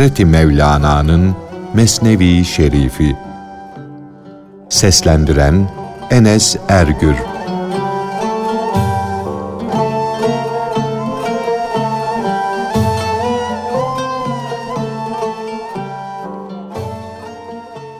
Hazreti 0.00 0.24
Mevlana'nın 0.24 1.36
Mesnevi 1.74 2.44
Şerifi. 2.44 3.16
Seslendiren 4.68 5.70
Enes 6.10 6.56
Ergür. 6.68 7.14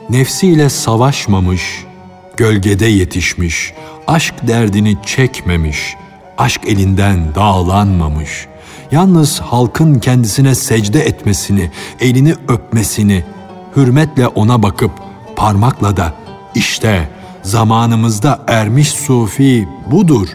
Nefsiyle 0.09 0.69
savaşmamış, 0.69 1.85
gölgede 2.37 2.85
yetişmiş, 2.85 3.73
aşk 4.07 4.47
derdini 4.47 4.97
çekmemiş, 5.05 5.95
aşk 6.37 6.61
elinden 6.67 7.35
dağlanmamış, 7.35 8.47
yalnız 8.91 9.39
halkın 9.39 9.99
kendisine 9.99 10.55
secde 10.55 11.01
etmesini, 11.01 11.71
elini 11.99 12.33
öpmesini, 12.47 13.23
hürmetle 13.75 14.27
ona 14.27 14.63
bakıp 14.63 14.91
parmakla 15.35 15.97
da 15.97 16.13
işte 16.55 17.09
zamanımızda 17.43 18.39
ermiş 18.47 18.89
sufi 18.89 19.67
budur 19.91 20.27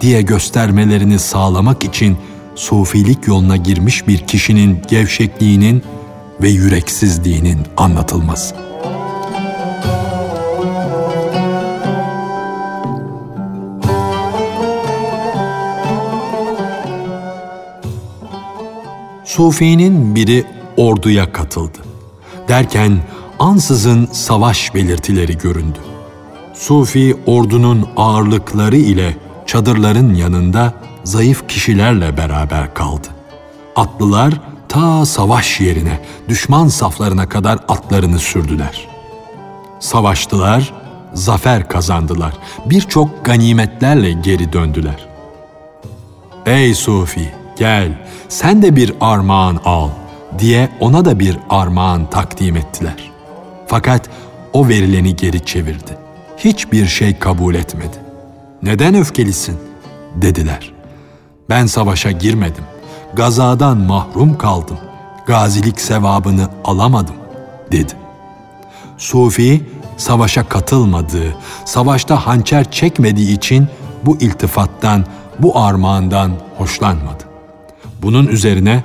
diye 0.00 0.22
göstermelerini 0.22 1.18
sağlamak 1.18 1.84
için 1.84 2.16
sufilik 2.54 3.26
yoluna 3.26 3.56
girmiş 3.56 4.08
bir 4.08 4.18
kişinin 4.18 4.82
gevşekliğinin 4.88 5.82
ve 6.42 6.48
yüreksizliğinin 6.48 7.58
anlatılması. 7.76 8.67
Sufi'nin 19.38 20.14
biri 20.14 20.44
orduya 20.76 21.32
katıldı. 21.32 21.78
Derken 22.48 22.98
ansızın 23.38 24.08
savaş 24.12 24.74
belirtileri 24.74 25.38
göründü. 25.38 25.78
Sufi 26.54 27.16
ordunun 27.26 27.88
ağırlıkları 27.96 28.76
ile 28.76 29.16
çadırların 29.46 30.14
yanında 30.14 30.74
zayıf 31.04 31.48
kişilerle 31.48 32.16
beraber 32.16 32.74
kaldı. 32.74 33.08
Atlılar 33.76 34.40
ta 34.68 35.06
savaş 35.06 35.60
yerine, 35.60 36.00
düşman 36.28 36.68
saflarına 36.68 37.28
kadar 37.28 37.58
atlarını 37.68 38.18
sürdüler. 38.18 38.88
Savaştılar, 39.80 40.72
zafer 41.14 41.68
kazandılar. 41.68 42.34
Birçok 42.66 43.24
ganimetlerle 43.24 44.12
geri 44.12 44.52
döndüler. 44.52 45.08
Ey 46.46 46.74
Sufi, 46.74 47.32
gel 47.58 48.07
sen 48.28 48.62
de 48.62 48.76
bir 48.76 48.92
armağan 49.00 49.60
al 49.64 49.88
diye 50.38 50.68
ona 50.80 51.04
da 51.04 51.18
bir 51.18 51.38
armağan 51.50 52.10
takdim 52.10 52.56
ettiler. 52.56 53.10
Fakat 53.66 54.08
o 54.52 54.68
verileni 54.68 55.16
geri 55.16 55.44
çevirdi. 55.44 55.98
Hiçbir 56.36 56.86
şey 56.86 57.18
kabul 57.18 57.54
etmedi. 57.54 57.96
Neden 58.62 58.94
öfkelisin? 58.94 59.58
dediler. 60.14 60.72
Ben 61.50 61.66
savaşa 61.66 62.10
girmedim. 62.10 62.64
Gazadan 63.14 63.78
mahrum 63.78 64.38
kaldım. 64.38 64.78
Gazilik 65.26 65.80
sevabını 65.80 66.48
alamadım 66.64 67.14
dedi. 67.72 67.92
Sufi 68.98 69.66
savaşa 69.96 70.48
katılmadığı, 70.48 71.36
savaşta 71.64 72.26
hançer 72.26 72.70
çekmediği 72.70 73.36
için 73.36 73.68
bu 74.04 74.16
iltifattan, 74.16 75.04
bu 75.38 75.58
armağandan 75.58 76.32
hoşlanmadı. 76.58 77.27
Bunun 78.02 78.26
üzerine 78.26 78.84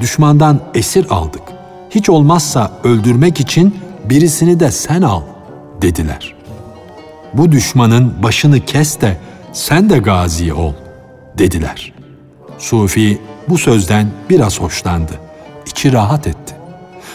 düşmandan 0.00 0.60
esir 0.74 1.06
aldık. 1.10 1.42
Hiç 1.90 2.10
olmazsa 2.10 2.72
öldürmek 2.84 3.40
için 3.40 3.76
birisini 4.04 4.60
de 4.60 4.70
sen 4.70 5.02
al 5.02 5.22
dediler. 5.82 6.34
Bu 7.34 7.52
düşmanın 7.52 8.22
başını 8.22 8.60
kes 8.60 9.00
de 9.00 9.16
sen 9.52 9.90
de 9.90 9.98
gazi 9.98 10.52
ol 10.52 10.72
dediler. 11.38 11.92
Sufi 12.58 13.18
bu 13.48 13.58
sözden 13.58 14.10
biraz 14.30 14.60
hoşlandı. 14.60 15.12
İçi 15.66 15.92
rahat 15.92 16.26
etti. 16.26 16.54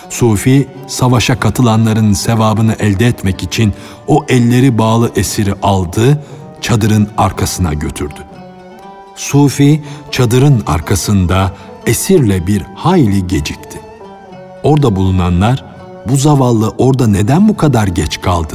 Sufi 0.09 0.68
savaşa 0.88 1.40
katılanların 1.40 2.14
sevabını 2.14 2.75
elde 2.79 3.08
etmek 3.08 3.44
için 3.44 3.74
o 4.08 4.25
elleri 4.29 4.78
bağlı 4.78 5.12
esiri 5.16 5.53
aldı, 5.64 6.24
çadırın 6.62 7.09
arkasına 7.18 7.74
götürdü. 7.74 8.19
Sufi 9.17 9.81
çadırın 10.11 10.63
arkasında 10.67 11.51
esirle 11.85 12.47
bir 12.47 12.61
hayli 12.75 13.28
gecikti. 13.28 13.79
Orada 14.63 14.95
bulunanlar 14.95 15.66
bu 16.09 16.17
zavallı 16.17 16.73
orada 16.78 17.07
neden 17.07 17.47
bu 17.47 17.57
kadar 17.57 17.88
geç 17.88 18.22
kaldı 18.22 18.53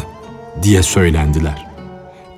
diye 0.62 0.82
söylendiler. 0.82 1.66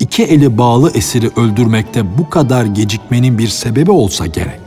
İki 0.01 0.25
eli 0.25 0.59
bağlı 0.59 0.91
esiri 0.95 1.31
öldürmekte 1.37 2.19
bu 2.19 2.31
kadar 2.31 2.65
gecikmenin 2.65 3.39
bir 3.39 3.49
sebebi 3.49 3.91
olsa 3.91 4.27
gerek. 4.27 4.61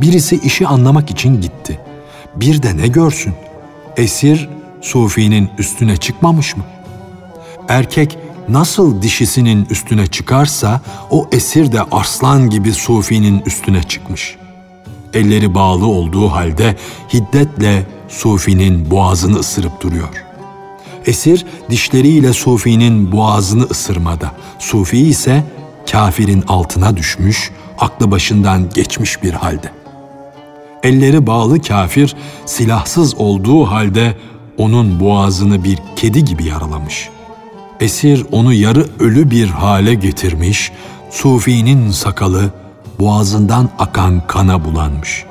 Birisi 0.00 0.36
işi 0.36 0.66
anlamak 0.66 1.10
için 1.10 1.40
gitti. 1.40 1.80
Bir 2.36 2.62
de 2.62 2.76
ne 2.76 2.88
görsün? 2.88 3.34
Esir 3.96 4.48
Sufi'nin 4.80 5.50
üstüne 5.58 5.96
çıkmamış 5.96 6.56
mı? 6.56 6.62
Erkek 7.68 8.18
nasıl 8.52 9.02
dişisinin 9.02 9.66
üstüne 9.70 10.06
çıkarsa 10.06 10.80
o 11.10 11.28
esir 11.32 11.72
de 11.72 11.82
arslan 11.82 12.50
gibi 12.50 12.72
Sufi'nin 12.72 13.42
üstüne 13.46 13.82
çıkmış. 13.82 14.36
Elleri 15.14 15.54
bağlı 15.54 15.86
olduğu 15.86 16.28
halde 16.28 16.76
hiddetle 17.14 17.86
Sufi'nin 18.08 18.90
boğazını 18.90 19.38
ısırıp 19.38 19.80
duruyor. 19.80 20.08
Esir 21.06 21.46
dişleriyle 21.70 22.32
Sufi'nin 22.32 23.12
boğazını 23.12 23.62
ısırmada, 23.62 24.32
Sufi 24.58 24.98
ise 24.98 25.44
kafirin 25.90 26.44
altına 26.48 26.96
düşmüş, 26.96 27.50
aklı 27.78 28.10
başından 28.10 28.70
geçmiş 28.74 29.22
bir 29.22 29.32
halde. 29.32 29.70
Elleri 30.82 31.26
bağlı 31.26 31.62
kafir 31.62 32.16
silahsız 32.46 33.14
olduğu 33.14 33.64
halde 33.64 34.16
onun 34.58 35.00
boğazını 35.00 35.64
bir 35.64 35.78
kedi 35.96 36.24
gibi 36.24 36.44
yaralamış.'' 36.44 37.19
Esir 37.80 38.26
onu 38.32 38.52
yarı 38.52 38.86
ölü 39.00 39.30
bir 39.30 39.48
hale 39.48 39.94
getirmiş, 39.94 40.72
Sufi'nin 41.10 41.90
sakalı 41.90 42.50
boğazından 42.98 43.70
akan 43.78 44.26
kana 44.26 44.64
bulanmış. 44.64 45.24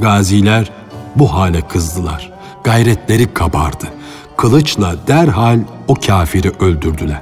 Gaziler 0.00 0.70
bu 1.16 1.34
hale 1.34 1.60
kızdılar. 1.60 2.32
Gayretleri 2.64 3.34
kabardı. 3.34 3.86
Kılıçla 4.36 4.96
derhal 5.06 5.60
o 5.88 5.94
kafiri 5.94 6.52
öldürdüler. 6.60 7.20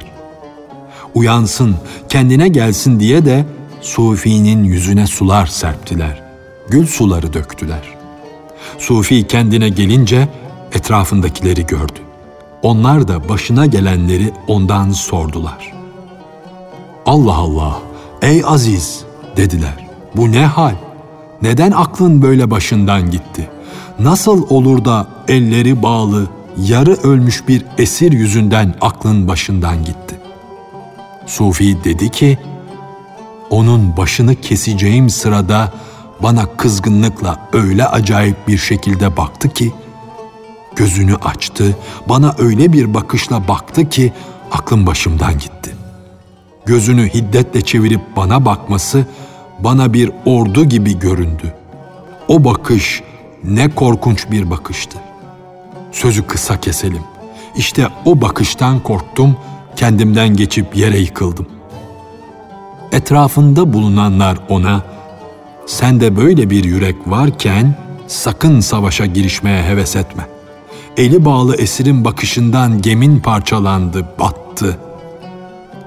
Uyansın, 1.14 1.76
kendine 2.08 2.48
gelsin 2.48 3.00
diye 3.00 3.24
de 3.24 3.44
Sufi'nin 3.80 4.64
yüzüne 4.64 5.06
sular 5.06 5.46
serptiler. 5.46 6.22
Gül 6.68 6.86
suları 6.86 7.32
döktüler. 7.32 7.82
Sufi 8.78 9.26
kendine 9.26 9.68
gelince 9.68 10.28
etrafındakileri 10.72 11.66
gördü. 11.66 12.05
Onlar 12.66 13.08
da 13.08 13.28
başına 13.28 13.66
gelenleri 13.66 14.32
ondan 14.46 14.90
sordular. 14.90 15.72
Allah 17.06 17.34
Allah, 17.34 17.78
ey 18.22 18.42
Aziz 18.46 19.04
dediler. 19.36 19.88
Bu 20.16 20.32
ne 20.32 20.46
hal? 20.46 20.74
Neden 21.42 21.70
aklın 21.70 22.22
böyle 22.22 22.50
başından 22.50 23.10
gitti? 23.10 23.50
Nasıl 23.98 24.46
olur 24.50 24.84
da 24.84 25.06
elleri 25.28 25.82
bağlı, 25.82 26.26
yarı 26.58 26.94
ölmüş 26.94 27.48
bir 27.48 27.64
esir 27.78 28.12
yüzünden 28.12 28.74
aklın 28.80 29.28
başından 29.28 29.84
gitti? 29.84 30.20
Sufi 31.26 31.84
dedi 31.84 32.10
ki, 32.10 32.38
onun 33.50 33.96
başını 33.96 34.34
keseceğim 34.34 35.10
sırada 35.10 35.72
bana 36.22 36.56
kızgınlıkla 36.56 37.48
öyle 37.52 37.86
acayip 37.86 38.48
bir 38.48 38.58
şekilde 38.58 39.16
baktı 39.16 39.48
ki, 39.48 39.72
Gözünü 40.76 41.16
açtı, 41.16 41.76
bana 42.08 42.34
öyle 42.38 42.72
bir 42.72 42.94
bakışla 42.94 43.48
baktı 43.48 43.88
ki 43.88 44.12
aklım 44.52 44.86
başımdan 44.86 45.32
gitti. 45.32 45.76
Gözünü 46.66 47.08
hiddetle 47.08 47.60
çevirip 47.60 48.00
bana 48.16 48.44
bakması 48.44 49.06
bana 49.58 49.92
bir 49.92 50.10
ordu 50.24 50.64
gibi 50.64 50.98
göründü. 50.98 51.54
O 52.28 52.44
bakış 52.44 53.02
ne 53.44 53.74
korkunç 53.74 54.30
bir 54.30 54.50
bakıştı. 54.50 54.98
Sözü 55.92 56.26
kısa 56.26 56.60
keselim. 56.60 57.02
İşte 57.56 57.88
o 58.04 58.20
bakıştan 58.20 58.80
korktum, 58.80 59.36
kendimden 59.76 60.36
geçip 60.36 60.76
yere 60.76 60.98
yıkıldım. 60.98 61.46
Etrafında 62.92 63.72
bulunanlar 63.72 64.38
ona, 64.48 64.82
sende 65.66 66.16
böyle 66.16 66.50
bir 66.50 66.64
yürek 66.64 66.96
varken 67.06 67.74
sakın 68.06 68.60
savaşa 68.60 69.06
girişmeye 69.06 69.62
heves 69.62 69.96
etme 69.96 70.35
eli 70.96 71.24
bağlı 71.24 71.56
esirin 71.56 72.04
bakışından 72.04 72.82
gemin 72.82 73.20
parçalandı, 73.20 74.06
battı. 74.20 74.78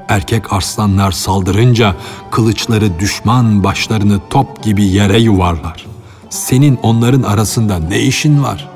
Erkek 0.08 0.54
arslanlar 0.54 1.12
saldırınca 1.12 1.96
kılıçları 2.32 3.00
düşman 3.00 3.64
başlarını 3.64 4.20
top 4.30 4.64
gibi 4.64 4.86
yere 4.86 5.20
yuvarlar. 5.20 5.86
Senin 6.30 6.80
onların 6.84 7.24
arasında 7.24 7.80
ne 7.80 8.00
işin 8.00 8.44
var 8.44 8.70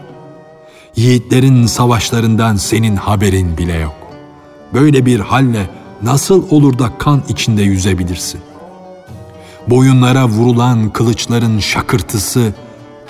Yiğitlerin 0.96 1.66
savaşlarından 1.66 2.56
senin 2.56 2.96
haberin 2.96 3.58
bile 3.58 3.74
yok. 3.74 3.96
Böyle 4.74 5.06
bir 5.06 5.20
halle 5.20 5.70
nasıl 6.02 6.50
olur 6.50 6.80
da 6.80 6.98
kan 6.98 7.24
içinde 7.30 7.62
yüzebilirsin? 7.62 8.42
Boyunlara 9.68 10.28
vurulan 10.28 10.90
kılıçların 10.90 11.60
şakırtısı, 11.60 12.54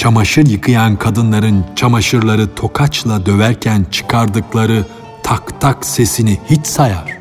çamaşır 0.03 0.47
yıkayan 0.47 0.95
kadınların 0.95 1.65
çamaşırları 1.75 2.55
tokaçla 2.55 3.25
döverken 3.25 3.85
çıkardıkları 3.91 4.85
tak 5.23 5.61
tak 5.61 5.85
sesini 5.85 6.39
hiç 6.49 6.67
sayar. 6.67 7.17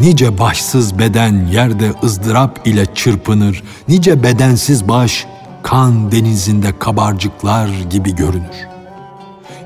Nice 0.00 0.38
başsız 0.38 0.98
beden 0.98 1.46
yerde 1.46 1.92
ızdırap 2.02 2.66
ile 2.66 2.86
çırpınır, 2.94 3.62
nice 3.88 4.22
bedensiz 4.22 4.88
baş 4.88 5.26
kan 5.62 6.12
denizinde 6.12 6.78
kabarcıklar 6.78 7.68
gibi 7.90 8.14
görünür. 8.14 8.68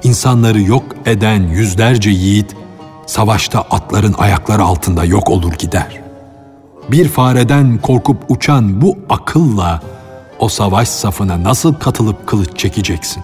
İnsanları 0.02 0.60
yok 0.60 0.84
eden 1.06 1.42
yüzlerce 1.42 2.10
yiğit, 2.10 2.56
savaşta 3.06 3.60
atların 3.60 4.14
ayakları 4.18 4.62
altında 4.62 5.04
yok 5.04 5.30
olur 5.30 5.52
gider. 5.52 6.00
Bir 6.90 7.08
fareden 7.08 7.78
korkup 7.78 8.24
uçan 8.28 8.80
bu 8.80 8.98
akılla 9.08 9.82
o 10.38 10.48
savaş 10.48 10.88
safına 10.88 11.42
nasıl 11.42 11.74
katılıp 11.74 12.26
kılıç 12.26 12.58
çekeceksin? 12.58 13.22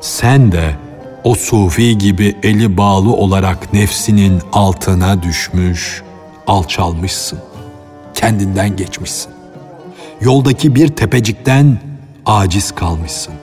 Sen 0.00 0.52
de 0.52 0.76
o 1.24 1.34
sufi 1.34 1.98
gibi 1.98 2.36
eli 2.42 2.76
bağlı 2.76 3.12
olarak 3.12 3.72
nefsinin 3.72 4.42
altına 4.52 5.22
düşmüş, 5.22 6.02
alçalmışsın. 6.46 7.38
Kendinden 8.14 8.76
geçmişsin. 8.76 9.32
Yoldaki 10.20 10.74
bir 10.74 10.88
tepecikten 10.88 11.78
aciz 12.26 12.74
kalmışsın. 12.74 13.34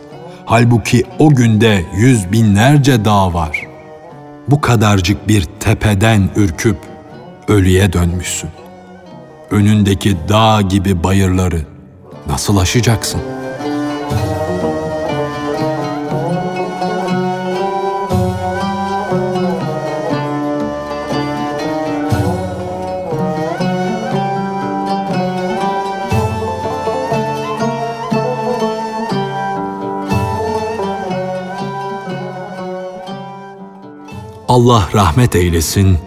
Halbuki 0.45 1.03
o 1.19 1.29
günde 1.35 1.85
yüz 1.95 2.31
binlerce 2.31 3.06
dağ 3.06 3.33
var. 3.33 3.67
Bu 4.47 4.62
kadarcık 4.62 5.27
bir 5.27 5.47
tepeden 5.59 6.29
ürküp 6.35 6.77
ölüye 7.47 7.94
dönmüşsün. 7.94 8.50
Önündeki 9.51 10.17
dağ 10.29 10.62
gibi 10.62 11.03
bayırları 11.03 11.75
nasıl 12.27 12.57
aşacaksın?'' 12.57 13.45
Allah 34.56 34.89
rahmet 34.94 35.36
eylesin, 35.36 35.98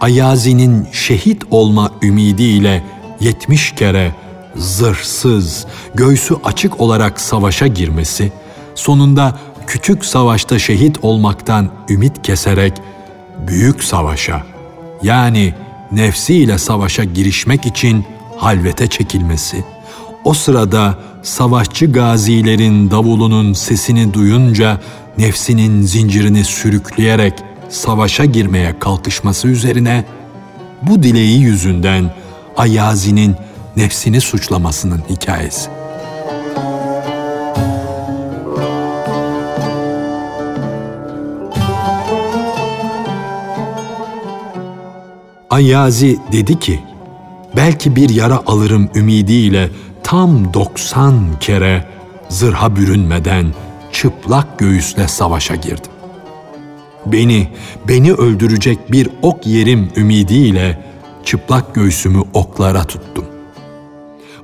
Ayazi'nin 0.00 0.88
şehit 0.92 1.42
olma 1.50 1.90
ümidiyle 2.02 2.84
yetmiş 3.20 3.72
kere 3.72 4.12
zırhsız, 4.60 5.66
göğsü 5.94 6.34
açık 6.44 6.80
olarak 6.80 7.20
savaşa 7.20 7.66
girmesi, 7.66 8.32
sonunda 8.74 9.38
küçük 9.66 10.04
savaşta 10.04 10.58
şehit 10.58 10.98
olmaktan 11.02 11.68
ümit 11.88 12.22
keserek 12.22 12.72
büyük 13.46 13.84
savaşa 13.84 14.42
yani 15.02 15.54
nefsiyle 15.92 16.58
savaşa 16.58 17.04
girişmek 17.04 17.66
için 17.66 18.04
halvete 18.36 18.86
çekilmesi, 18.86 19.64
o 20.24 20.34
sırada 20.34 20.98
savaşçı 21.22 21.92
gazilerin 21.92 22.90
davulunun 22.90 23.52
sesini 23.52 24.14
duyunca 24.14 24.80
nefsinin 25.18 25.82
zincirini 25.82 26.44
sürükleyerek 26.44 27.34
savaşa 27.68 28.24
girmeye 28.24 28.78
kalkışması 28.78 29.48
üzerine 29.48 30.04
bu 30.82 31.02
dileği 31.02 31.40
yüzünden 31.40 32.14
Ayazi'nin 32.56 33.36
nefsini 33.76 34.20
suçlamasının 34.20 35.02
hikayesi. 35.10 35.70
Ayazi 45.50 46.18
dedi 46.32 46.58
ki, 46.58 46.80
belki 47.56 47.96
bir 47.96 48.08
yara 48.10 48.42
alırım 48.46 48.90
ümidiyle 48.94 49.70
tam 50.02 50.54
90 50.54 51.38
kere 51.40 51.84
zırha 52.28 52.76
bürünmeden 52.76 53.54
çıplak 53.92 54.58
göğüsle 54.58 55.08
savaşa 55.08 55.54
girdim. 55.54 55.92
Beni, 57.06 57.48
beni 57.88 58.12
öldürecek 58.12 58.92
bir 58.92 59.08
ok 59.22 59.46
yerim 59.46 59.92
ümidiyle 59.96 60.84
çıplak 61.24 61.74
göğsümü 61.74 62.22
oklara 62.34 62.84
tuttum. 62.84 63.29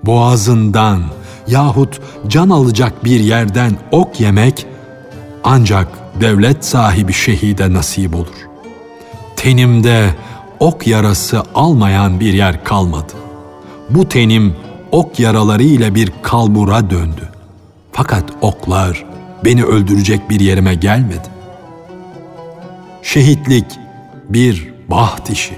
Boğazından 0.06 1.02
yahut 1.48 2.00
can 2.26 2.50
alacak 2.50 3.04
bir 3.04 3.20
yerden 3.20 3.72
ok 3.90 4.20
yemek 4.20 4.66
ancak 5.44 5.88
devlet 6.20 6.64
sahibi 6.64 7.12
şehide 7.12 7.72
nasip 7.72 8.14
olur. 8.14 8.48
Tenimde 9.36 10.14
ok 10.60 10.86
yarası 10.86 11.42
almayan 11.54 12.20
bir 12.20 12.32
yer 12.32 12.64
kalmadı. 12.64 13.12
Bu 13.90 14.08
tenim 14.08 14.56
ok 14.92 15.20
yaraları 15.20 15.62
ile 15.62 15.94
bir 15.94 16.12
kalbura 16.22 16.90
döndü. 16.90 17.28
Fakat 17.92 18.24
oklar 18.40 19.04
beni 19.44 19.64
öldürecek 19.64 20.30
bir 20.30 20.40
yerime 20.40 20.74
gelmedi. 20.74 21.28
Şehitlik 23.02 23.66
bir 24.28 24.74
baht 24.90 25.30
işi, 25.30 25.54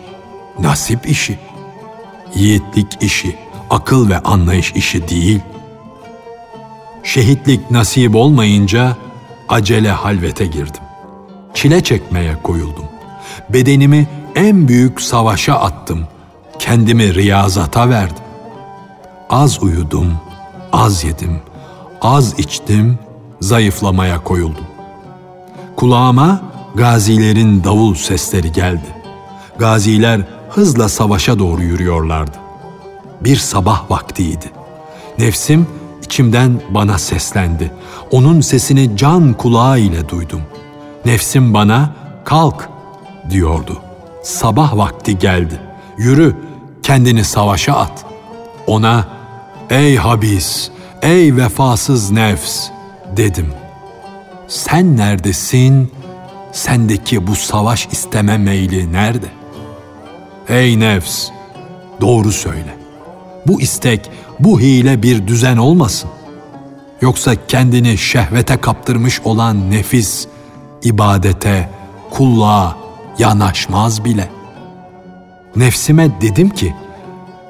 nasip 0.59 1.09
işi, 1.11 1.39
yiğitlik 2.35 2.87
işi, 3.01 3.37
akıl 3.71 4.09
ve 4.09 4.19
anlayış 4.19 4.73
işi 4.73 5.09
değil. 5.09 5.41
Şehitlik 7.03 7.71
nasip 7.71 8.15
olmayınca 8.15 8.97
acele 9.49 9.91
halvete 9.91 10.47
girdim. 10.47 10.83
Çile 11.55 11.83
çekmeye 11.83 12.37
koyuldum. 12.43 12.85
Bedenimi 13.49 14.09
en 14.35 14.69
büyük 14.69 15.01
savaşa 15.01 15.55
attım. 15.55 16.07
Kendimi 16.59 17.15
riyazata 17.15 17.89
verdim. 17.89 18.25
Az 19.31 19.63
uyudum, 19.63 20.13
az 20.73 21.05
yedim, 21.05 21.41
az 22.03 22.39
içtim, 22.39 22.99
zayıflamaya 23.41 24.25
koyuldum. 24.25 24.65
Kulağıma 25.77 26.41
gazilerin 26.75 27.65
davul 27.65 27.95
sesleri 27.95 28.53
geldi. 28.53 28.87
Gaziler 29.59 30.21
hızla 30.51 30.89
savaşa 30.89 31.39
doğru 31.39 31.63
yürüyorlardı. 31.63 32.48
Bir 33.21 33.37
sabah 33.37 33.91
vaktiydi. 33.91 34.47
Nefsim 35.19 35.67
içimden 36.03 36.61
bana 36.71 36.99
seslendi. 36.99 37.73
Onun 38.11 38.41
sesini 38.41 38.97
can 38.97 39.33
kulağı 39.33 39.79
ile 39.81 40.09
duydum. 40.09 40.43
Nefsim 41.05 41.55
bana 41.55 41.95
kalk 42.25 42.69
diyordu. 43.31 43.83
Sabah 44.23 44.77
vakti 44.77 45.19
geldi. 45.19 45.61
Yürü, 45.99 46.37
kendini 46.83 47.25
savaşa 47.25 47.73
at. 47.77 48.05
Ona 48.67 49.09
ey 49.71 49.97
habis, 49.97 50.71
ey 51.03 51.37
vefasız 51.37 52.11
nefs 52.11 52.69
dedim. 53.17 53.53
Sen 54.49 54.97
neredesin? 54.97 55.93
Sendeki 56.53 57.27
bu 57.27 57.37
savaş 57.37 57.89
isteme 57.93 58.39
meyli 58.39 58.93
nerede? 58.93 59.27
Ey 60.49 60.81
nefs, 60.81 61.29
doğru 62.01 62.33
söyle. 62.33 62.78
Bu 63.49 63.61
istek, 63.61 64.11
bu 64.41 64.61
hile 64.61 65.03
bir 65.03 65.27
düzen 65.27 65.57
olmasın. 65.57 66.11
Yoksa 67.01 67.47
kendini 67.49 67.99
şehvete 67.99 68.57
kaptırmış 68.57 69.21
olan 69.21 69.71
nefis, 69.71 70.27
ibadete, 70.83 71.69
kulluğa 72.11 72.77
yanaşmaz 73.19 74.05
bile. 74.05 74.29
Nefsime 75.57 76.21
dedim 76.21 76.51
ki, 76.51 76.75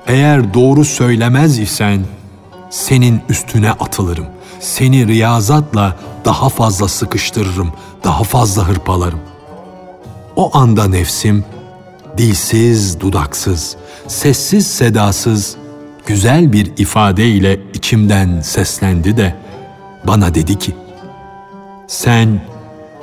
eğer 0.06 0.54
doğru 0.54 0.84
söylemez 0.84 1.58
isen 1.58 2.00
senin 2.70 3.20
üstüne 3.28 3.70
atılırım. 3.70 4.26
Seni 4.60 5.06
riyazatla 5.06 5.96
daha 6.24 6.48
fazla 6.48 6.88
sıkıştırırım, 6.88 7.72
daha 8.04 8.24
fazla 8.24 8.68
hırpalarım. 8.68 9.20
O 10.36 10.56
anda 10.58 10.88
nefsim 10.88 11.44
dilsiz, 12.18 13.00
dudaksız, 13.00 13.76
sessiz 14.08 14.66
sedasız, 14.66 15.56
güzel 16.08 16.52
bir 16.52 16.72
ifadeyle 16.76 17.60
içimden 17.74 18.40
seslendi 18.40 19.16
de 19.16 19.34
bana 20.06 20.34
dedi 20.34 20.58
ki, 20.58 20.74
sen 21.86 22.40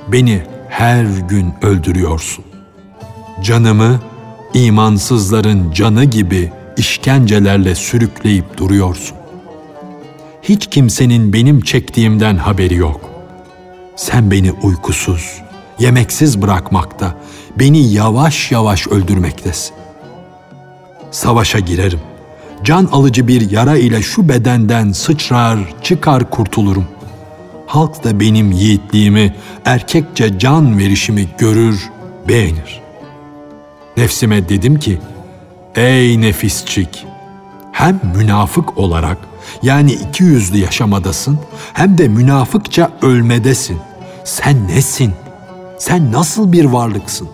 beni 0.08 0.42
her 0.70 1.06
gün 1.06 1.54
öldürüyorsun. 1.62 2.46
Canımı 3.44 4.00
imansızların 4.54 5.72
canı 5.72 6.04
gibi 6.06 6.52
işkencelerle 6.78 7.76
sürükleyip 7.76 8.58
duruyorsun. 8.58 9.18
Hiç 10.44 10.68
kimsenin 10.70 11.34
benim 11.34 11.62
çektiğimden 11.62 12.38
haberi 12.38 12.76
yok. 12.76 13.10
Sen 13.96 14.32
beni 14.32 14.52
uykusuz, 14.52 15.42
yemeksiz 15.80 16.42
bırakmakta, 16.42 17.16
beni 17.60 17.94
yavaş 17.94 18.52
yavaş 18.52 18.88
öldürmektesin. 18.88 19.76
Savaşa 21.12 21.60
girerim. 21.60 22.15
Can 22.66 22.86
alıcı 22.86 23.28
bir 23.28 23.52
yara 23.52 23.78
ile 23.78 24.02
şu 24.02 24.30
bedenden 24.30 24.92
sıçrar, 24.92 25.60
çıkar 25.84 26.30
kurtulurum. 26.30 26.86
Halk 27.68 28.04
da 28.04 28.20
benim 28.20 28.52
yiğitliğimi, 28.52 29.36
erkekçe 29.66 30.40
can 30.40 30.78
verişimi 30.78 31.28
görür, 31.38 31.90
beğenir. 32.28 32.82
Nefsime 33.98 34.50
dedim 34.50 34.80
ki, 34.80 35.00
ey 35.76 36.22
nefisçik, 36.22 37.06
hem 37.72 38.02
münafık 38.16 38.78
olarak 38.78 39.18
yani 39.64 39.92
iki 39.92 40.24
yüzlü 40.24 40.58
yaşamadasın 40.58 41.40
hem 41.74 41.98
de 41.98 42.08
münafıkça 42.08 42.92
ölmedesin. 43.02 43.78
Sen 44.24 44.68
nesin? 44.68 45.14
Sen 45.78 46.12
nasıl 46.12 46.52
bir 46.52 46.66
varlıksın? 46.66 47.28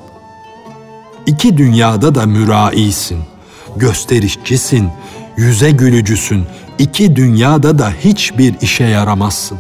İki 1.26 1.58
dünyada 1.58 2.16
da 2.16 2.26
müraisin, 2.26 3.20
gösterişçisin, 3.76 4.90
yüze 5.38 5.72
gülücüsün. 5.72 6.46
İki 6.80 7.16
dünyada 7.16 7.80
da 7.80 7.92
hiçbir 8.04 8.56
işe 8.62 8.84
yaramazsın. 8.84 9.58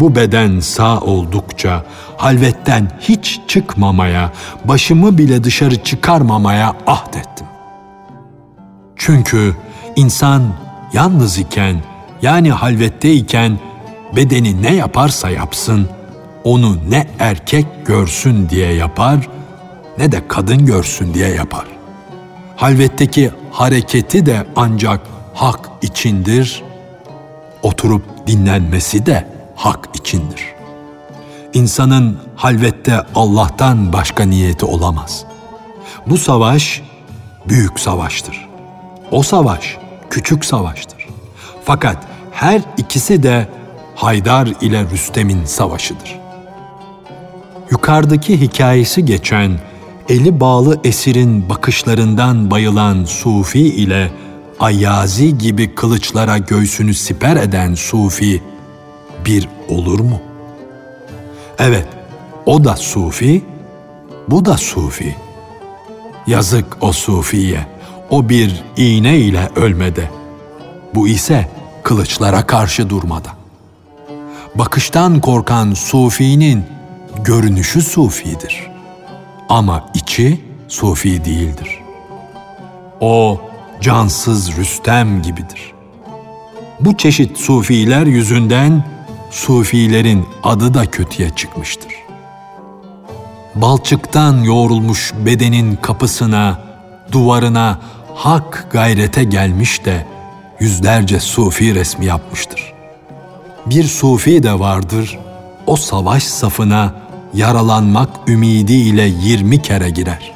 Bu 0.00 0.16
beden 0.16 0.60
sağ 0.60 1.00
oldukça 1.00 1.84
halvetten 2.16 2.90
hiç 3.00 3.40
çıkmamaya, 3.48 4.32
başımı 4.64 5.18
bile 5.18 5.44
dışarı 5.44 5.82
çıkarmamaya 5.82 6.74
ahdettim. 6.86 7.46
Çünkü 8.96 9.56
insan 9.96 10.42
yalnız 10.92 11.38
iken 11.38 11.76
yani 12.22 12.52
halvetteyken 12.52 13.58
bedeni 14.16 14.62
ne 14.62 14.74
yaparsa 14.74 15.30
yapsın 15.30 15.88
onu 16.44 16.76
ne 16.88 17.06
erkek 17.18 17.66
görsün 17.86 18.48
diye 18.48 18.72
yapar 18.72 19.28
ne 19.98 20.12
de 20.12 20.28
kadın 20.28 20.66
görsün 20.66 21.14
diye 21.14 21.28
yapar. 21.28 21.64
Halvetteki 22.56 23.30
hareketi 23.52 24.26
de 24.26 24.46
ancak 24.56 25.00
hak 25.34 25.70
içindir, 25.82 26.62
oturup 27.62 28.26
dinlenmesi 28.26 29.06
de 29.06 29.28
hak 29.56 29.88
içindir. 29.94 30.44
İnsanın 31.54 32.18
halvette 32.36 33.00
Allah'tan 33.14 33.92
başka 33.92 34.24
niyeti 34.24 34.64
olamaz. 34.64 35.24
Bu 36.06 36.18
savaş 36.18 36.82
büyük 37.48 37.80
savaştır. 37.80 38.48
O 39.10 39.22
savaş 39.22 39.78
küçük 40.10 40.44
savaştır. 40.44 41.06
Fakat 41.64 41.96
her 42.32 42.60
ikisi 42.76 43.22
de 43.22 43.48
Haydar 43.94 44.48
ile 44.60 44.90
Rüstem'in 44.90 45.44
savaşıdır. 45.44 46.20
Yukarıdaki 47.70 48.40
hikayesi 48.40 49.04
geçen 49.04 49.58
eli 50.08 50.40
bağlı 50.40 50.80
esirin 50.84 51.48
bakışlarından 51.48 52.50
bayılan 52.50 53.04
Sufi 53.04 53.60
ile 53.60 54.10
Ayyazi 54.60 55.38
gibi 55.38 55.74
kılıçlara 55.74 56.38
göğsünü 56.38 56.94
siper 56.94 57.36
eden 57.36 57.74
Sufi 57.74 58.42
bir 59.26 59.48
olur 59.68 60.00
mu? 60.00 60.20
Evet, 61.58 61.86
o 62.46 62.64
da 62.64 62.76
Sufi, 62.76 63.44
bu 64.28 64.44
da 64.44 64.56
Sufi. 64.56 65.16
Yazık 66.26 66.76
o 66.80 66.92
Sufiye, 66.92 67.66
o 68.10 68.28
bir 68.28 68.62
iğne 68.76 69.18
ile 69.18 69.50
ölmede. 69.56 70.10
Bu 70.94 71.08
ise 71.08 71.48
kılıçlara 71.82 72.46
karşı 72.46 72.90
durmada. 72.90 73.28
Bakıştan 74.54 75.20
korkan 75.20 75.74
Sufi'nin 75.74 76.64
görünüşü 77.24 77.82
Sufi'dir. 77.82 78.71
Ama 79.52 79.84
içi 79.94 80.40
Sufi 80.68 81.24
değildir. 81.24 81.80
O 83.00 83.40
cansız 83.80 84.56
Rüstem 84.56 85.22
gibidir. 85.22 85.72
Bu 86.80 86.96
çeşit 86.96 87.38
Sufiler 87.38 88.06
yüzünden 88.06 88.84
Sufilerin 89.30 90.26
adı 90.42 90.74
da 90.74 90.86
kötüye 90.86 91.30
çıkmıştır. 91.30 91.92
Balçıktan 93.54 94.42
yoğrulmuş 94.42 95.12
bedenin 95.26 95.76
kapısına, 95.76 96.58
duvarına 97.12 97.78
hak 98.14 98.66
gayrete 98.70 99.24
gelmiş 99.24 99.84
de 99.84 100.06
yüzlerce 100.60 101.20
sufi 101.20 101.74
resmi 101.74 102.06
yapmıştır. 102.06 102.72
Bir 103.66 103.84
sufi 103.84 104.42
de 104.42 104.58
vardır, 104.58 105.18
o 105.66 105.76
savaş 105.76 106.22
safına 106.22 107.01
yaralanmak 107.34 108.08
ümidiyle 108.28 109.02
yirmi 109.02 109.62
kere 109.62 109.90
girer. 109.90 110.32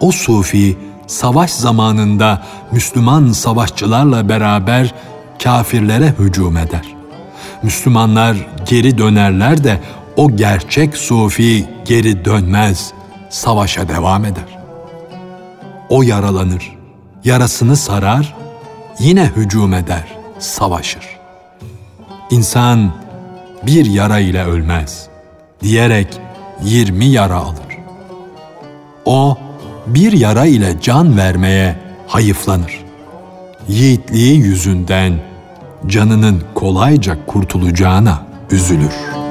O 0.00 0.12
sufi 0.12 0.78
savaş 1.06 1.52
zamanında 1.52 2.42
Müslüman 2.72 3.32
savaşçılarla 3.32 4.28
beraber 4.28 4.94
kafirlere 5.42 6.14
hücum 6.18 6.56
eder. 6.56 6.94
Müslümanlar 7.62 8.36
geri 8.68 8.98
dönerler 8.98 9.64
de 9.64 9.80
o 10.16 10.36
gerçek 10.36 10.96
sufi 10.96 11.66
geri 11.84 12.24
dönmez, 12.24 12.92
savaşa 13.30 13.88
devam 13.88 14.24
eder. 14.24 14.58
O 15.88 16.02
yaralanır, 16.02 16.76
yarasını 17.24 17.76
sarar, 17.76 18.34
yine 18.98 19.24
hücum 19.36 19.74
eder, 19.74 20.04
savaşır. 20.38 21.04
İnsan 22.30 22.92
bir 23.66 23.86
yara 23.86 24.18
ile 24.18 24.44
ölmez 24.44 25.13
diyerek 25.64 26.20
yirmi 26.64 27.06
yara 27.06 27.36
alır. 27.36 27.78
O 29.04 29.38
bir 29.86 30.12
yara 30.12 30.46
ile 30.46 30.76
can 30.80 31.16
vermeye 31.16 31.76
hayıflanır. 32.06 32.84
Yiğitliği 33.68 34.36
yüzünden 34.38 35.18
canının 35.86 36.42
kolayca 36.54 37.26
kurtulacağına 37.26 38.26
üzülür.'' 38.50 39.23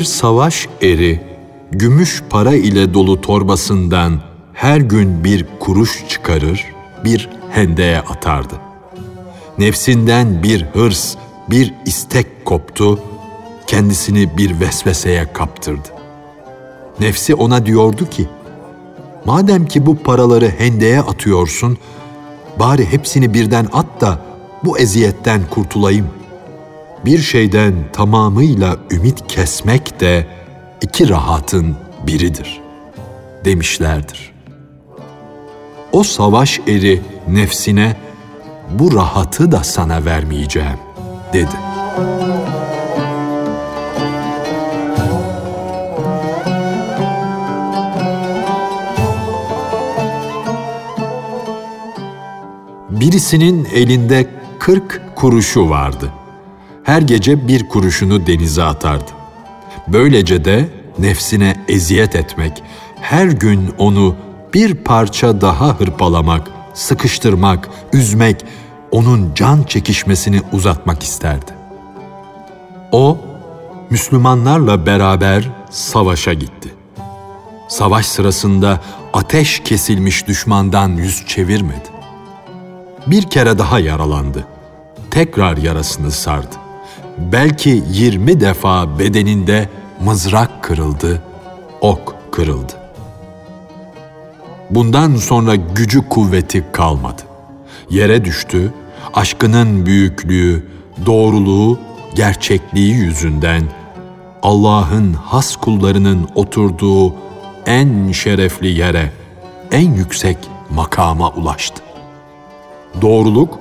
Bir 0.00 0.04
savaş 0.04 0.68
eri 0.82 1.20
gümüş 1.72 2.22
para 2.30 2.54
ile 2.54 2.94
dolu 2.94 3.20
torbasından 3.20 4.20
her 4.52 4.80
gün 4.80 5.24
bir 5.24 5.46
kuruş 5.60 6.04
çıkarır, 6.08 6.66
bir 7.04 7.28
hendeye 7.50 8.00
atardı. 8.00 8.54
Nefsinden 9.58 10.42
bir 10.42 10.62
hırs, 10.62 11.16
bir 11.50 11.74
istek 11.86 12.44
koptu, 12.44 13.00
kendisini 13.66 14.38
bir 14.38 14.60
vesveseye 14.60 15.32
kaptırdı. 15.32 15.88
Nefsi 17.00 17.34
ona 17.34 17.66
diyordu 17.66 18.10
ki, 18.10 18.28
madem 19.24 19.66
ki 19.66 19.86
bu 19.86 19.96
paraları 19.96 20.48
hendeye 20.58 21.00
atıyorsun, 21.00 21.78
bari 22.58 22.92
hepsini 22.92 23.34
birden 23.34 23.68
at 23.72 24.00
da 24.00 24.18
bu 24.64 24.78
eziyetten 24.78 25.40
kurtulayım.'' 25.50 26.19
Bir 27.04 27.18
şeyden 27.18 27.74
tamamıyla 27.92 28.76
ümit 28.90 29.26
kesmek 29.28 30.00
de 30.00 30.26
iki 30.82 31.08
rahatın 31.08 31.76
biridir 32.06 32.60
demişlerdir. 33.44 34.32
O 35.92 36.02
savaş 36.02 36.60
eri 36.66 37.00
nefsine 37.28 37.96
bu 38.70 38.94
rahatı 38.94 39.52
da 39.52 39.64
sana 39.64 40.04
vermeyeceğim 40.04 40.78
dedi. 41.32 41.56
Birisinin 52.90 53.68
elinde 53.74 54.26
kırk 54.58 55.02
kuruşu 55.16 55.70
vardı 55.70 56.12
her 56.90 57.02
gece 57.02 57.48
bir 57.48 57.68
kuruşunu 57.68 58.26
denize 58.26 58.62
atardı. 58.62 59.10
Böylece 59.88 60.44
de 60.44 60.68
nefsine 60.98 61.56
eziyet 61.68 62.16
etmek, 62.16 62.62
her 63.00 63.26
gün 63.26 63.74
onu 63.78 64.16
bir 64.54 64.74
parça 64.74 65.40
daha 65.40 65.80
hırpalamak, 65.80 66.50
sıkıştırmak, 66.74 67.68
üzmek, 67.92 68.44
onun 68.90 69.34
can 69.34 69.62
çekişmesini 69.62 70.40
uzatmak 70.52 71.02
isterdi. 71.02 71.52
O, 72.92 73.18
Müslümanlarla 73.90 74.86
beraber 74.86 75.50
savaşa 75.70 76.32
gitti. 76.32 76.74
Savaş 77.68 78.06
sırasında 78.06 78.80
ateş 79.12 79.60
kesilmiş 79.64 80.26
düşmandan 80.26 80.88
yüz 80.88 81.26
çevirmedi. 81.26 81.88
Bir 83.06 83.22
kere 83.22 83.58
daha 83.58 83.78
yaralandı. 83.78 84.44
Tekrar 85.10 85.56
yarasını 85.56 86.10
sardı. 86.10 86.69
Belki 87.20 87.82
yirmi 87.92 88.40
defa 88.40 88.98
bedeninde 88.98 89.68
mızrak 90.04 90.62
kırıldı, 90.62 91.22
ok 91.80 92.14
kırıldı. 92.32 92.72
Bundan 94.70 95.16
sonra 95.16 95.54
gücü 95.54 96.08
kuvveti 96.08 96.64
kalmadı. 96.72 97.22
Yere 97.90 98.24
düştü, 98.24 98.72
aşkının 99.14 99.86
büyüklüğü, 99.86 100.66
doğruluğu, 101.06 101.78
gerçekliği 102.14 102.94
yüzünden 102.94 103.62
Allah'ın 104.42 105.12
has 105.12 105.56
kullarının 105.56 106.28
oturduğu 106.34 107.14
en 107.66 108.12
şerefli 108.12 108.68
yere, 108.68 109.12
en 109.72 109.92
yüksek 109.94 110.38
makama 110.70 111.30
ulaştı. 111.30 111.82
Doğruluk, 113.02 113.58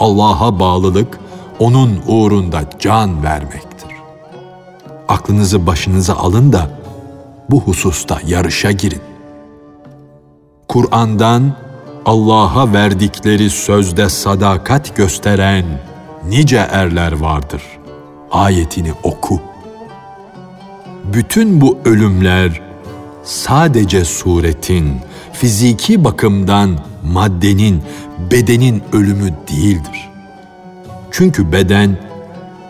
Allah'a 0.00 0.60
bağlılık, 0.60 1.18
onun 1.58 2.02
uğrunda 2.06 2.60
can 2.78 3.22
vermektir. 3.22 3.90
Aklınızı 5.08 5.66
başınıza 5.66 6.14
alın 6.14 6.52
da 6.52 6.70
bu 7.50 7.60
hususta 7.60 8.20
yarışa 8.26 8.70
girin. 8.70 9.02
Kur'an'dan 10.68 11.52
Allah'a 12.04 12.72
verdikleri 12.72 13.50
sözde 13.50 14.08
sadakat 14.08 14.96
gösteren 14.96 15.64
nice 16.28 16.56
erler 16.56 17.12
vardır. 17.12 17.62
Ayetini 18.30 18.92
oku. 19.02 19.40
Bütün 21.04 21.60
bu 21.60 21.78
ölümler 21.84 22.60
sadece 23.24 24.04
suretin, 24.04 25.00
fiziki 25.32 26.04
bakımdan 26.04 26.78
maddenin, 27.12 27.82
bedenin 28.30 28.82
ölümü 28.92 29.34
değildir. 29.50 30.07
Çünkü 31.10 31.52
beden 31.52 31.96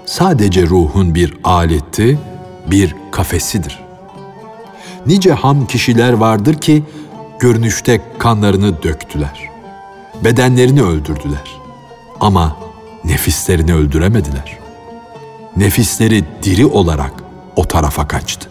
sadece 0.07 0.67
ruhun 0.67 1.15
bir 1.15 1.35
aleti, 1.45 2.19
bir 2.67 2.95
kafesidir. 3.11 3.79
Nice 5.07 5.33
ham 5.33 5.67
kişiler 5.67 6.13
vardır 6.13 6.55
ki 6.55 6.83
görünüşte 7.39 8.01
kanlarını 8.19 8.83
döktüler. 8.83 9.51
Bedenlerini 10.25 10.83
öldürdüler. 10.83 11.59
Ama 12.21 12.57
nefislerini 13.05 13.75
öldüremediler. 13.75 14.59
Nefisleri 15.57 16.25
diri 16.43 16.67
olarak 16.67 17.13
o 17.57 17.65
tarafa 17.65 18.09
kaçtı. 18.09 18.51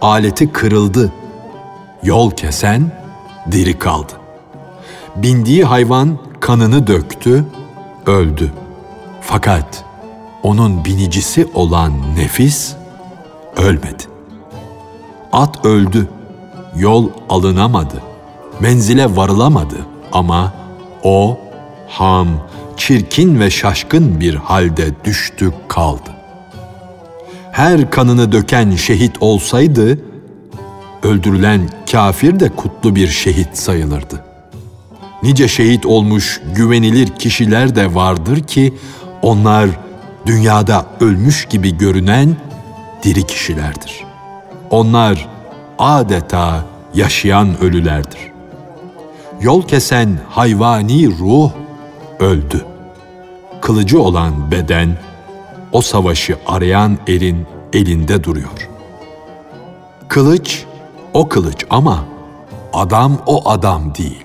Aleti 0.00 0.52
kırıldı. 0.52 1.12
Yol 2.02 2.30
kesen 2.30 2.92
diri 3.50 3.78
kaldı. 3.78 4.12
Bindiği 5.16 5.64
hayvan 5.64 6.18
kanını 6.40 6.86
döktü, 6.86 7.44
öldü. 8.06 8.52
Fakat 9.28 9.84
onun 10.42 10.84
binicisi 10.84 11.48
olan 11.54 11.92
nefis 12.16 12.74
ölmedi. 13.56 14.02
At 15.32 15.64
öldü, 15.64 16.08
yol 16.76 17.08
alınamadı, 17.28 18.02
menzile 18.60 19.16
varılamadı 19.16 19.76
ama 20.12 20.54
o 21.02 21.38
ham, 21.88 22.28
çirkin 22.76 23.40
ve 23.40 23.50
şaşkın 23.50 24.20
bir 24.20 24.34
halde 24.34 25.04
düştü 25.04 25.52
kaldı. 25.68 26.10
Her 27.52 27.90
kanını 27.90 28.32
döken 28.32 28.70
şehit 28.70 29.16
olsaydı, 29.20 29.98
öldürülen 31.02 31.68
kafir 31.92 32.40
de 32.40 32.48
kutlu 32.48 32.96
bir 32.96 33.08
şehit 33.08 33.58
sayılırdı. 33.58 34.24
Nice 35.22 35.48
şehit 35.48 35.86
olmuş 35.86 36.40
güvenilir 36.54 37.08
kişiler 37.08 37.74
de 37.76 37.94
vardır 37.94 38.40
ki 38.40 38.74
onlar 39.26 39.70
dünyada 40.26 40.86
ölmüş 41.00 41.44
gibi 41.44 41.78
görünen 41.78 42.36
diri 43.02 43.26
kişilerdir. 43.26 44.04
Onlar 44.70 45.28
adeta 45.78 46.64
yaşayan 46.94 47.60
ölülerdir. 47.60 48.32
Yol 49.40 49.62
kesen 49.62 50.18
hayvani 50.28 51.18
ruh 51.18 51.50
öldü. 52.18 52.64
Kılıcı 53.60 54.02
olan 54.02 54.50
beden 54.50 54.98
o 55.72 55.80
savaşı 55.80 56.36
arayan 56.46 56.98
erin 57.06 57.46
elinde 57.72 58.24
duruyor. 58.24 58.68
Kılıç 60.08 60.64
o 61.14 61.28
kılıç 61.28 61.66
ama 61.70 62.04
adam 62.72 63.18
o 63.26 63.48
adam 63.50 63.94
değil. 63.94 64.24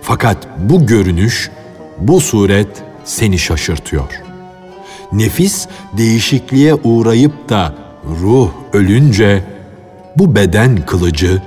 Fakat 0.00 0.36
bu 0.58 0.86
görünüş, 0.86 1.50
bu 1.98 2.20
suret 2.20 2.91
seni 3.04 3.38
şaşırtıyor. 3.38 4.22
Nefis 5.12 5.68
değişikliğe 5.92 6.74
uğrayıp 6.74 7.48
da 7.48 7.74
ruh 8.20 8.50
ölünce 8.72 9.44
bu 10.16 10.34
beden 10.34 10.86
kılıcı 10.86 11.42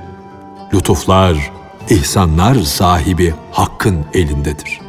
lütuflar, 0.74 1.52
ihsanlar 1.90 2.56
sahibi 2.56 3.34
Hakk'ın 3.52 4.06
elindedir. 4.14 4.80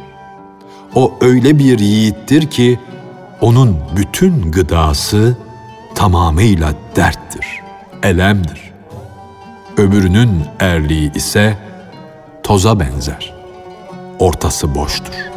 O 0.95 1.13
öyle 1.21 1.59
bir 1.59 1.79
yiğittir 1.79 2.49
ki 2.49 2.79
onun 3.41 3.77
bütün 3.97 4.51
gıdası 4.51 5.37
tamamıyla 5.95 6.73
derttir, 6.95 7.47
elemdir. 8.03 8.71
Öbürünün 9.77 10.43
erliği 10.59 11.13
ise 11.13 11.57
toza 12.43 12.79
benzer, 12.79 13.33
ortası 14.19 14.75
boştur. 14.75 15.36